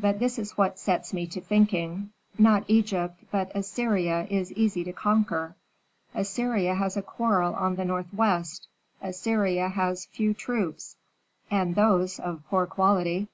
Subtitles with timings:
[0.00, 4.92] But this is what sets me to thinking: Not Egypt, but Assyria, is easy to
[4.92, 5.54] conquer.
[6.12, 8.66] Assyria has a quarrel on the northwest;
[9.00, 10.96] Assyria has few troops,
[11.48, 13.28] and those of poor quality.